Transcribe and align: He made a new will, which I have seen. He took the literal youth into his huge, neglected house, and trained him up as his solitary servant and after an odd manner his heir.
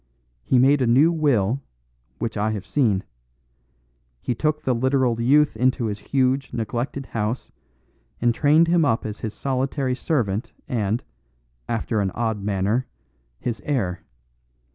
He 0.43 0.57
made 0.57 0.81
a 0.81 0.87
new 0.87 1.11
will, 1.11 1.61
which 2.17 2.35
I 2.35 2.53
have 2.53 2.65
seen. 2.65 3.03
He 4.19 4.33
took 4.33 4.63
the 4.63 4.73
literal 4.73 5.21
youth 5.21 5.55
into 5.55 5.85
his 5.85 5.99
huge, 5.99 6.51
neglected 6.53 7.05
house, 7.05 7.51
and 8.19 8.33
trained 8.33 8.67
him 8.67 8.83
up 8.83 9.05
as 9.05 9.19
his 9.19 9.35
solitary 9.35 9.93
servant 9.93 10.53
and 10.67 11.03
after 11.69 12.01
an 12.01 12.09
odd 12.15 12.41
manner 12.41 12.87
his 13.39 13.61
heir. 13.63 14.01